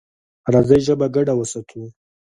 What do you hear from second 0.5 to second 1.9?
راځئ ژبه ګډه وساتو.